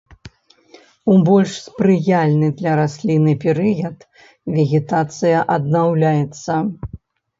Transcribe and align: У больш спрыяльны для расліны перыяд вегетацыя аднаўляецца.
У 1.15 1.17
больш 1.27 1.51
спрыяльны 1.65 2.49
для 2.61 2.71
расліны 2.81 3.31
перыяд 3.43 3.97
вегетацыя 4.57 5.37
аднаўляецца. 5.57 6.53